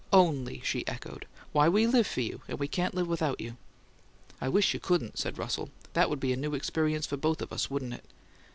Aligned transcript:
"'Only!'" 0.11 0.61
she 0.65 0.87
echoed. 0.87 1.27
"Why, 1.51 1.69
we 1.69 1.85
live 1.85 2.07
for 2.07 2.21
you, 2.21 2.41
and 2.47 2.57
we 2.57 2.67
can't 2.67 2.95
live 2.95 3.07
without 3.07 3.39
you." 3.39 3.55
"I 4.41 4.49
wish 4.49 4.73
you 4.73 4.79
couldn't," 4.79 5.19
said 5.19 5.37
Russell. 5.37 5.69
"That 5.93 6.09
would 6.09 6.19
be 6.19 6.33
a 6.33 6.37
new 6.37 6.55
experience 6.55 7.05
for 7.05 7.17
both 7.17 7.39
of 7.39 7.53
us, 7.53 7.69
wouldn't 7.69 7.93
it?" 7.93 8.05